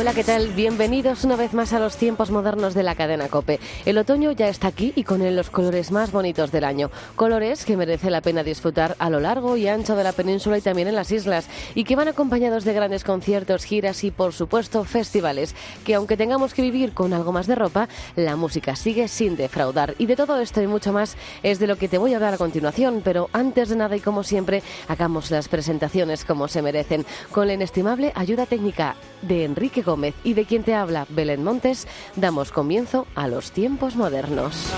[0.00, 0.48] Hola, ¿qué tal?
[0.54, 3.60] Bienvenidos una vez más a los tiempos modernos de la cadena Cope.
[3.84, 6.90] El otoño ya está aquí y con él los colores más bonitos del año.
[7.16, 10.62] Colores que merece la pena disfrutar a lo largo y ancho de la península y
[10.62, 14.84] también en las islas y que van acompañados de grandes conciertos, giras y, por supuesto,
[14.84, 15.54] festivales.
[15.84, 19.96] Que aunque tengamos que vivir con algo más de ropa, la música sigue sin defraudar.
[19.98, 22.32] Y de todo esto y mucho más es de lo que te voy a hablar
[22.32, 23.02] a continuación.
[23.04, 27.52] Pero antes de nada y como siempre, hagamos las presentaciones como se merecen, con la
[27.52, 29.82] inestimable ayuda técnica de Enrique
[30.24, 34.72] Y de quien te habla Belén Montes, damos comienzo a los tiempos modernos.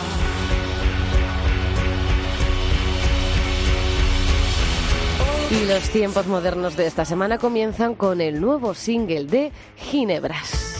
[5.50, 10.71] Y los tiempos modernos de esta semana comienzan con el nuevo single de Ginebras.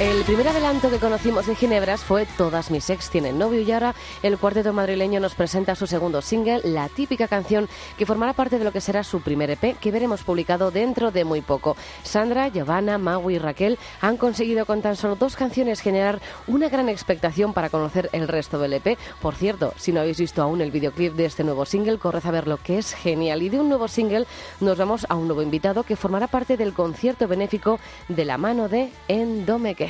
[0.00, 3.94] El primer adelanto que conocimos de Ginebras fue Todas mis ex tienen novio y ahora
[4.22, 7.68] el cuarteto madrileño nos presenta su segundo single, la típica canción
[7.98, 11.26] que formará parte de lo que será su primer EP que veremos publicado dentro de
[11.26, 11.76] muy poco.
[12.02, 16.88] Sandra, Giovanna, Maui y Raquel han conseguido con tan solo dos canciones generar una gran
[16.88, 18.96] expectación para conocer el resto del EP.
[19.20, 22.30] Por cierto, si no habéis visto aún el videoclip de este nuevo single, corred a
[22.30, 23.42] verlo que es genial.
[23.42, 24.26] Y de un nuevo single
[24.60, 27.78] nos vamos a un nuevo invitado que formará parte del concierto benéfico
[28.08, 29.89] de la mano de Endomeque.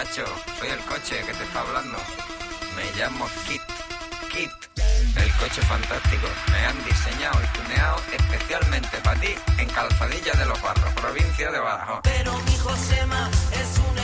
[0.00, 0.24] María, chacho,
[0.58, 1.98] soy el coche que te está hablando.
[2.74, 3.60] Me llamo Kit.
[4.32, 4.50] Kit.
[5.16, 6.26] El coche fantástico.
[6.50, 11.58] Me han diseñado y tuneado especialmente para ti en Calzadilla de los Barros, provincia de
[11.58, 12.00] Badajoz.
[12.02, 13.99] Pero mi Josema es un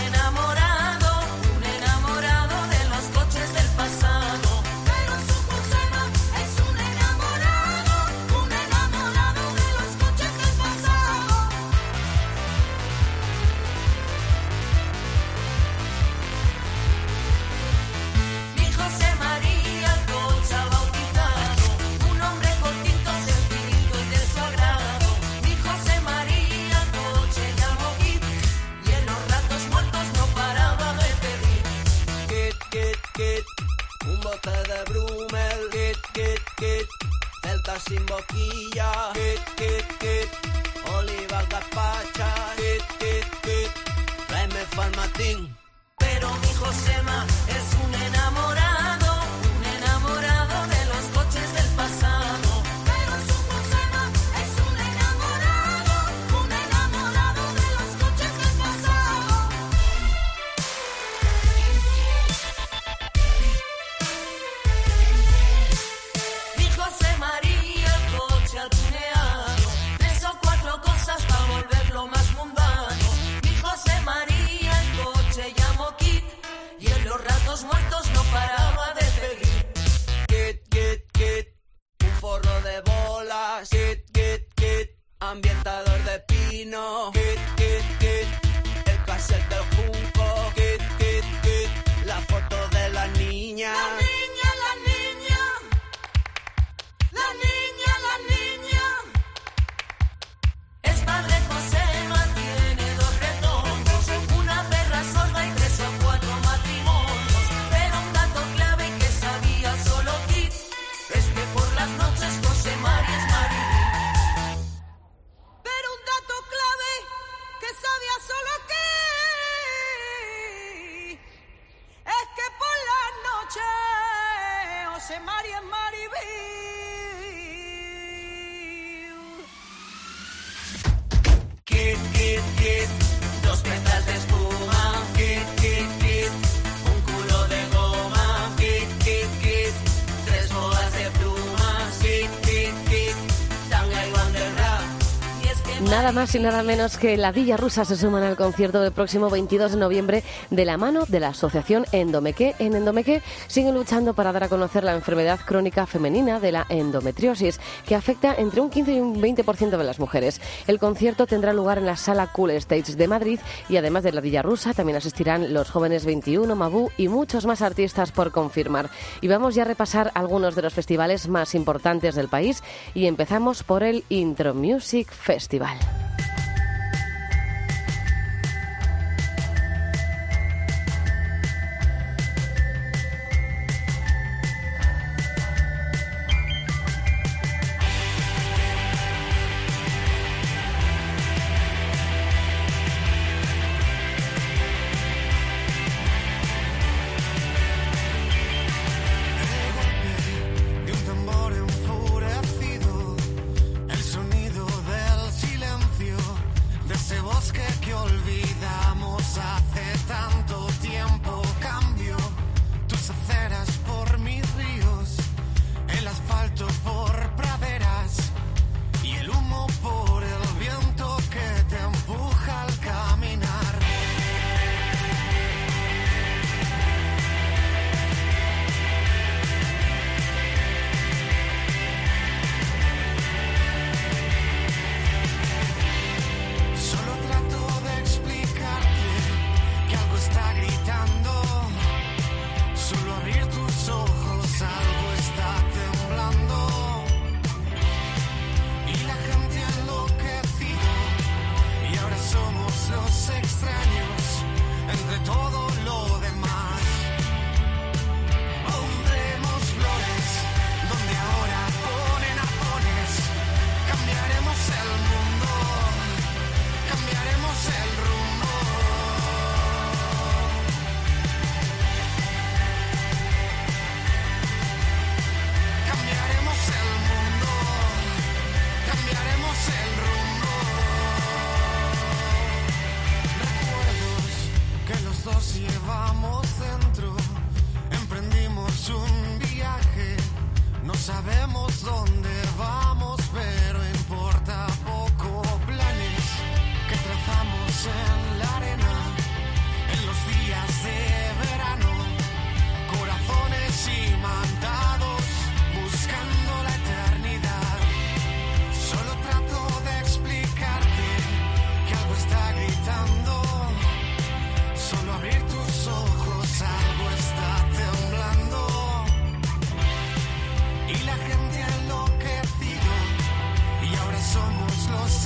[146.16, 149.72] más y nada menos que la Villa Rusa se suman al concierto del próximo 22
[149.72, 152.54] de noviembre de la mano de la Asociación Endomeque.
[152.58, 157.60] En Endomeque siguen luchando para dar a conocer la enfermedad crónica femenina de la endometriosis,
[157.86, 160.40] que afecta entre un 15 y un 20% de las mujeres.
[160.66, 164.22] El concierto tendrá lugar en la sala Cool Stage de Madrid y además de la
[164.22, 168.88] Villa Rusa también asistirán los jóvenes 21, Mabú y muchos más artistas por confirmar.
[169.20, 172.62] Y vamos ya a repasar algunos de los festivales más importantes del país
[172.94, 175.76] y empezamos por el Intro Music Festival.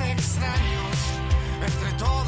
[0.01, 0.97] extraños
[1.63, 2.20] entre todos.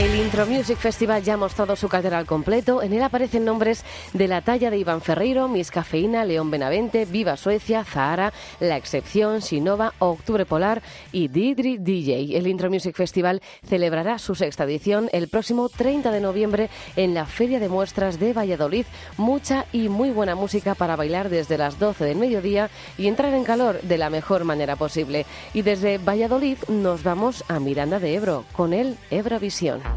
[0.00, 2.82] El Intro Music Festival ya ha mostrado su cartera al completo.
[2.82, 7.36] En él aparecen nombres de la talla de Iván Ferreiro, Miss Cafeína, León Benavente, Viva
[7.36, 10.80] Suecia, Zahara, La Excepción, Sinova, Octubre Polar
[11.12, 12.38] y Didri DJ.
[12.38, 17.26] El Intro Music Festival celebrará su sexta edición el próximo 30 de noviembre en la
[17.26, 18.86] Feria de Muestras de Valladolid.
[19.18, 23.44] Mucha y muy buena música para bailar desde las 12 del mediodía y entrar en
[23.44, 25.26] calor de la mejor manera posible.
[25.52, 29.89] Y desde Valladolid nos vamos a Miranda de Ebro con el Eurovisión.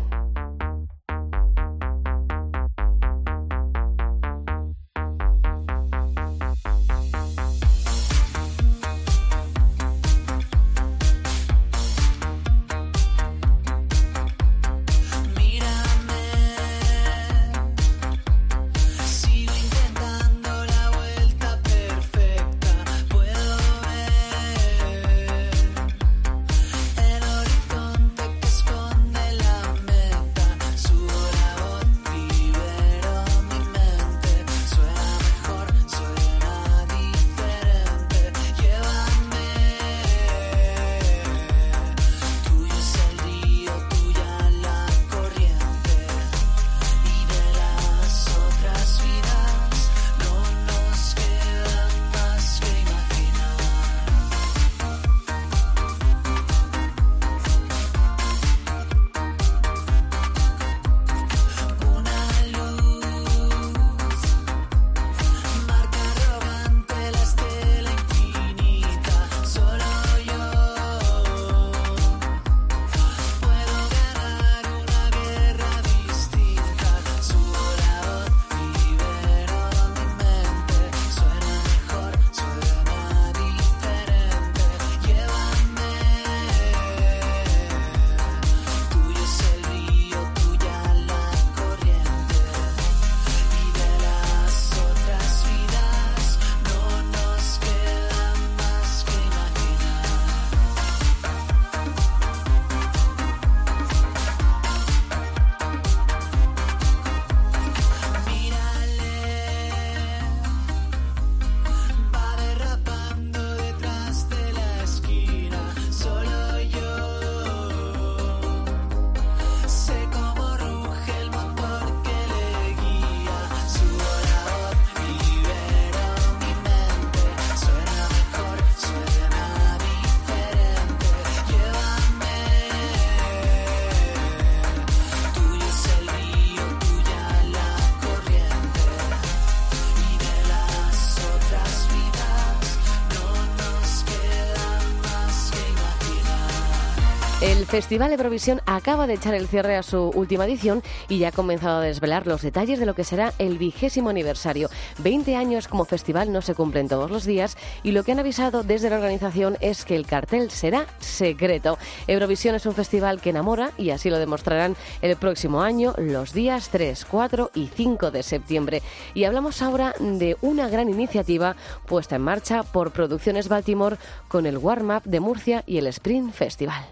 [147.73, 151.79] Festival Eurovisión acaba de echar el cierre a su última edición y ya ha comenzado
[151.79, 154.69] a desvelar los detalles de lo que será el vigésimo aniversario.
[154.99, 158.61] 20 años como festival no se cumplen todos los días y lo que han avisado
[158.61, 161.79] desde la organización es que el cartel será secreto.
[162.05, 166.69] Eurovisión es un festival que enamora y así lo demostrarán el próximo año, los días
[166.69, 168.83] 3, 4 y 5 de septiembre.
[169.15, 171.55] Y hablamos ahora de una gran iniciativa
[171.87, 176.35] puesta en marcha por Producciones Baltimore con el Warm Up de Murcia y el Sprint
[176.35, 176.85] Festival.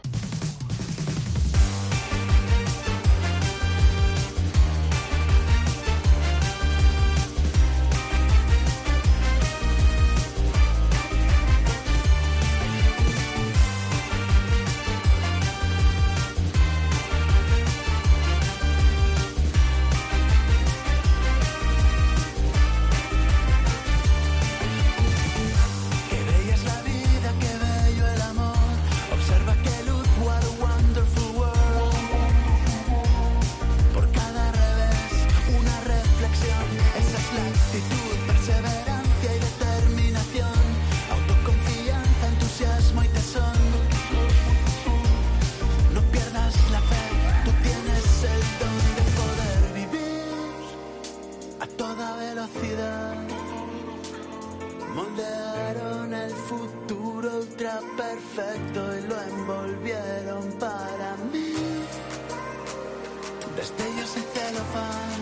[63.62, 65.22] Destellos y celofán.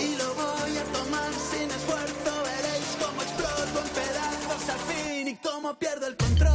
[0.00, 2.42] Y lo voy a tomar sin esfuerzo.
[2.42, 6.53] Veréis cómo exploto en pedazos al fin y cómo pierdo el control.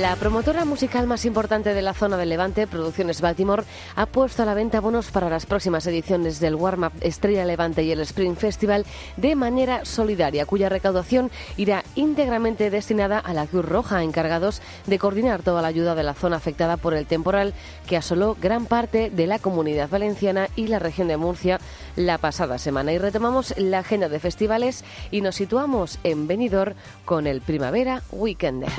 [0.00, 3.62] La promotora musical más importante de la zona del Levante, Producciones Baltimore,
[3.94, 7.84] ha puesto a la venta bonos para las próximas ediciones del Warm Up Estrella Levante
[7.84, 13.64] y el Spring Festival de manera solidaria, cuya recaudación irá íntegramente destinada a la Cruz
[13.64, 17.54] Roja, encargados de coordinar toda la ayuda de la zona afectada por el temporal
[17.86, 21.60] que asoló gran parte de la comunidad valenciana y la región de Murcia
[21.94, 22.92] la pasada semana.
[22.92, 28.72] Y retomamos la agenda de festivales y nos situamos en Benidorm con el Primavera Weekender.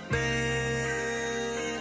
[0.00, 1.80] la.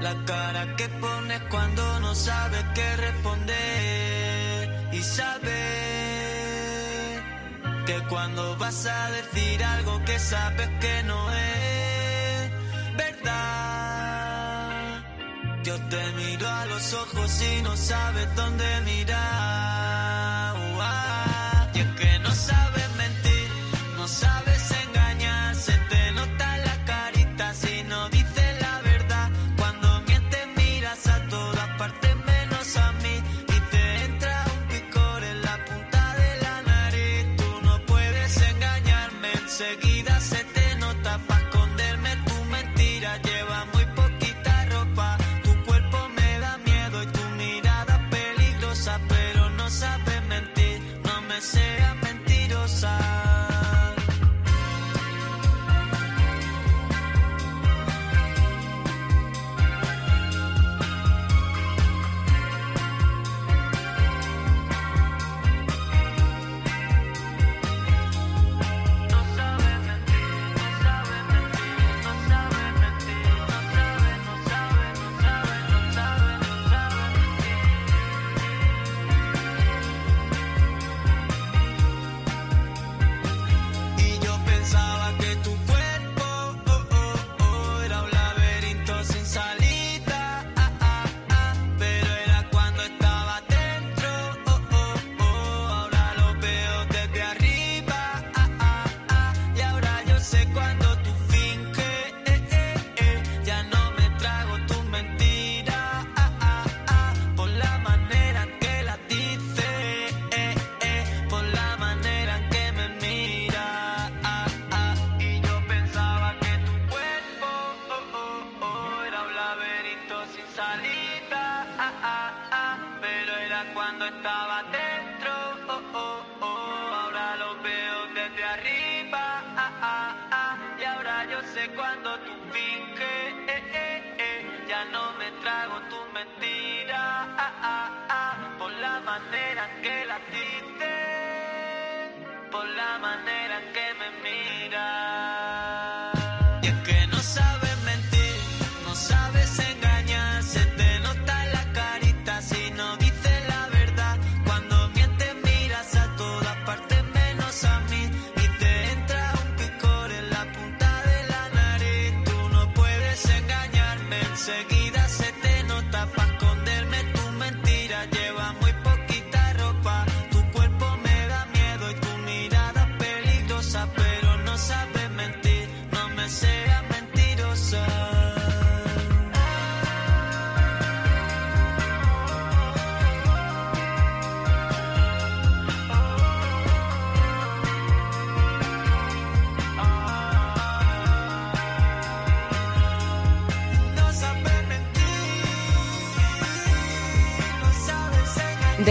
[0.00, 4.88] La cara que pones cuando no sabes qué responder.
[4.92, 5.48] Y sabes
[7.86, 12.50] que cuando vas a decir algo que sabes que no es
[12.96, 13.32] verdad.
[15.64, 19.57] Yo te miro a los ojos y no sabes dónde mirar.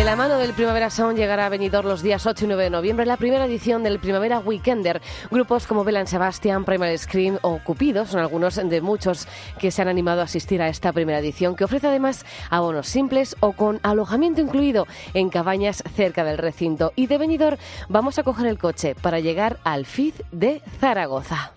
[0.08, 3.06] La mano del Primavera Sound llegará a Benidorm los días 8 y 9 de noviembre
[3.06, 5.02] la primera edición del Primavera Weekender.
[5.30, 9.28] Grupos como Belan Sebastian, Primal Scream o Cupido son algunos de muchos
[9.60, 13.36] que se han animado a asistir a esta primera edición que ofrece además abonos simples
[13.41, 16.93] o con alojamiento incluido en cabañas cerca del recinto.
[16.96, 17.58] Y de Benidorm
[17.89, 21.52] vamos a coger el coche para llegar al FID de Zaragoza.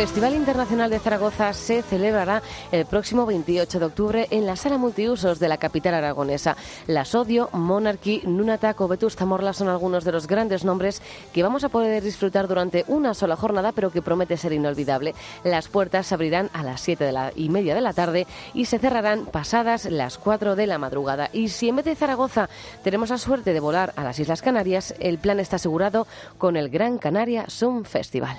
[0.00, 5.38] Festival Internacional de Zaragoza se celebrará el próximo 28 de octubre en la sala multiusos
[5.38, 6.56] de la capital aragonesa.
[6.86, 11.02] La Sodio, Monarchy, Nunatak o Vetusta Morla son algunos de los grandes nombres
[11.34, 15.14] que vamos a poder disfrutar durante una sola jornada, pero que promete ser inolvidable.
[15.44, 18.64] Las puertas se abrirán a las 7 de la y media de la tarde y
[18.64, 21.28] se cerrarán pasadas las 4 de la madrugada.
[21.34, 22.48] Y si en vez de Zaragoza
[22.82, 26.06] tenemos la suerte de volar a las Islas Canarias, el plan está asegurado
[26.38, 28.38] con el Gran Canaria Sun Festival.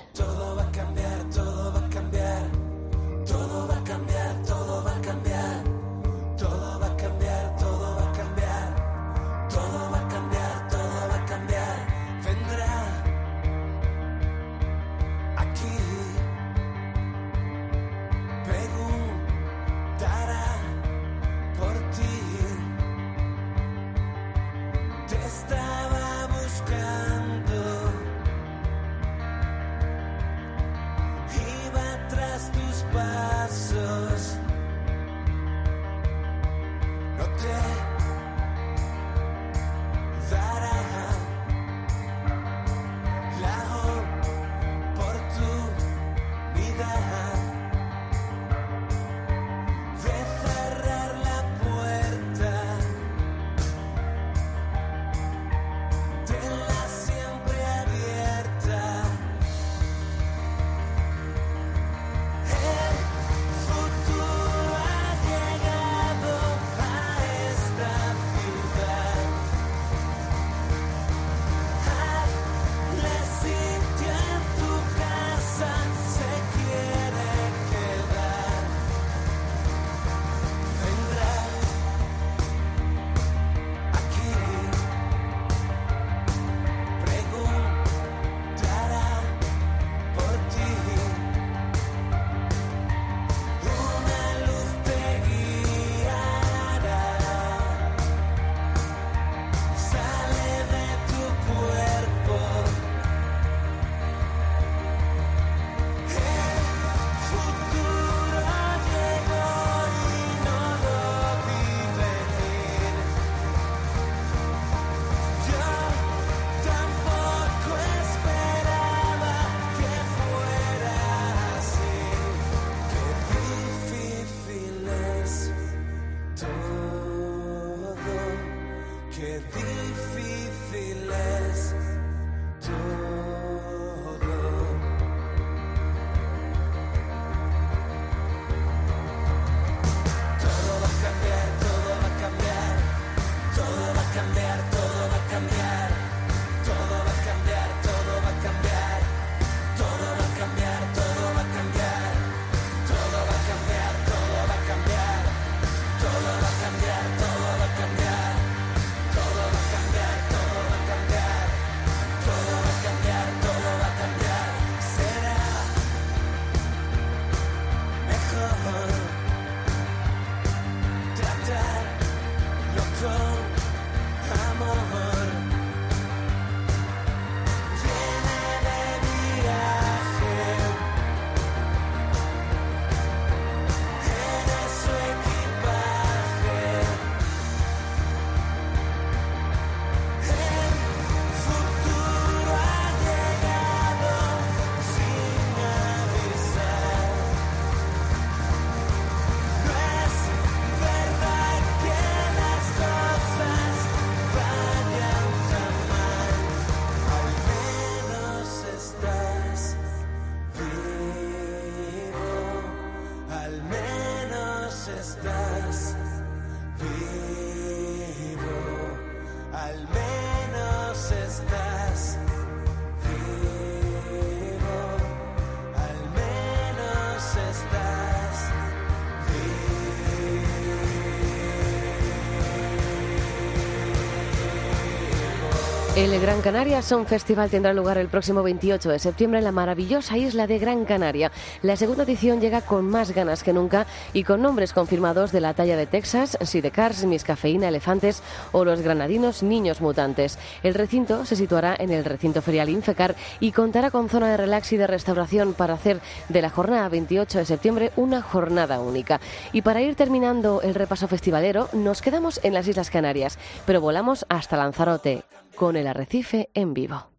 [236.02, 240.18] El Gran Canaria Son Festival tendrá lugar el próximo 28 de septiembre en la maravillosa
[240.18, 241.32] isla de Gran Canaria.
[241.62, 245.54] La segunda edición llega con más ganas que nunca y con nombres confirmados de la
[245.54, 250.40] talla de Texas, Sidecars, Miss Cafeína, Elefantes o los granadinos Niños Mutantes.
[250.64, 254.74] El recinto se situará en el recinto ferial Infecar y contará con zona de relax
[254.74, 259.22] y de restauración para hacer de la jornada 28 de septiembre una jornada única.
[259.54, 263.38] Y para ir terminando el repaso festivalero, nos quedamos en las Islas Canarias,
[263.68, 265.24] pero volamos hasta Lanzarote
[265.56, 267.11] con el arrecife en vivo.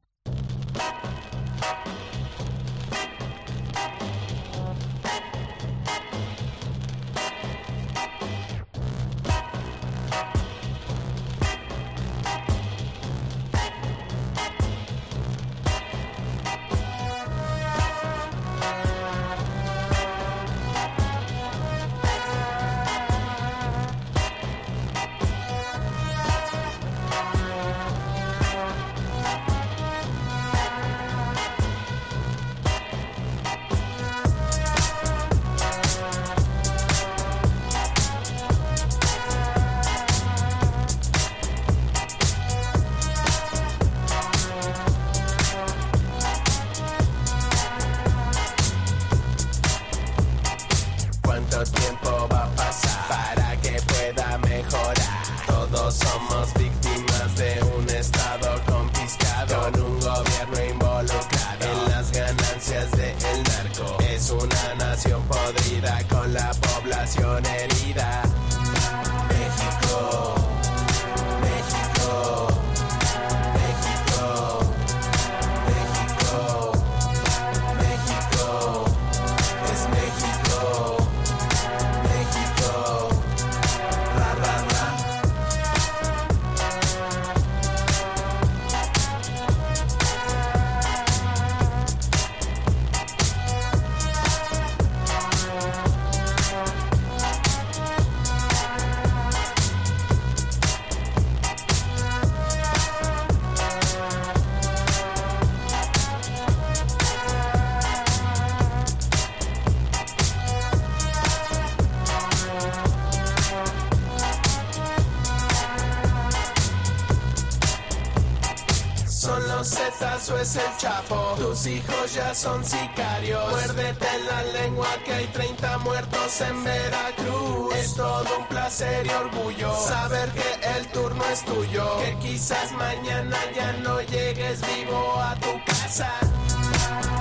[123.93, 124.23] Sicarios.
[124.23, 127.75] Muérdete la lengua que hay 30 muertos en Veracruz.
[127.75, 131.99] Es todo un placer y orgullo saber que el turno es tuyo.
[131.99, 136.11] Que quizás mañana ya no llegues vivo a tu casa.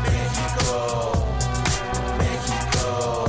[0.04, 1.12] México,
[2.18, 3.26] México,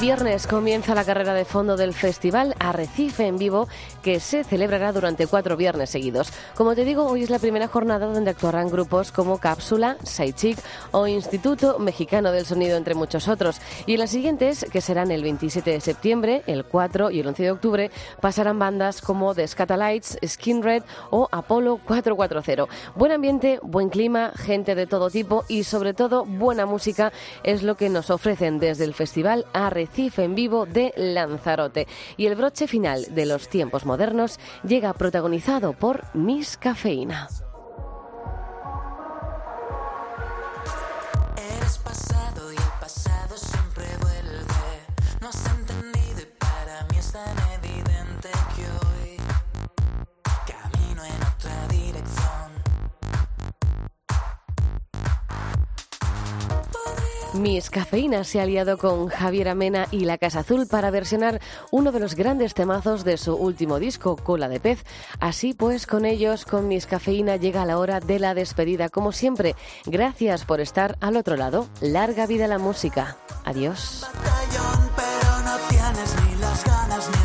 [0.00, 3.66] viernes comienza la carrera de fondo del festival Arrecife en vivo
[4.00, 6.32] que se celebrará durante cuatro viernes seguidos.
[6.54, 10.56] Como te digo, hoy es la primera jornada donde actuarán grupos como Cápsula, Saichik
[10.92, 13.60] o Instituto Mexicano del Sonido, entre muchos otros.
[13.86, 17.42] Y en las siguientes, que serán el 27 de septiembre, el 4 y el 11
[17.42, 22.72] de octubre, pasarán bandas como The Scatalites, Skin Red o Apolo 440.
[22.94, 27.76] Buen ambiente, buen clima, gente de todo tipo y sobre todo buena música es lo
[27.76, 31.86] que nos ofrecen desde el festival Arrecife en vivo de Lanzarote.
[32.16, 37.28] Y el broche final de los tiempos modernos llega protagonizado por Miss Cafeína.
[57.38, 61.92] Miss Cafeína se ha aliado con Javier Amena y La Casa Azul para versionar uno
[61.92, 64.84] de los grandes temazos de su último disco, Cola de Pez.
[65.20, 68.88] Así pues, con ellos, con Miss Cafeína, llega la hora de la despedida.
[68.88, 69.54] Como siempre,
[69.86, 71.68] gracias por estar al otro lado.
[71.80, 73.16] Larga vida la música.
[73.44, 74.06] Adiós.
[74.12, 77.17] batallón, pero no tienes ni las ganas ni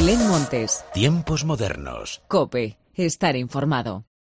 [0.00, 2.22] Belén Montes, Tiempos modernos.
[2.26, 4.06] Cope, estar informado.